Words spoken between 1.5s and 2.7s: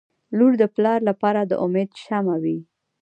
امید شمعه وي.